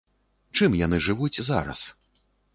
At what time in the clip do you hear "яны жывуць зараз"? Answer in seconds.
0.79-1.87